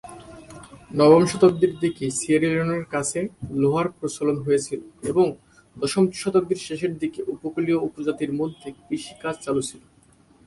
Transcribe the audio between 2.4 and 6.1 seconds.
লিওনের কাছে লোহার প্রচলন হয়েছিল এবং দশম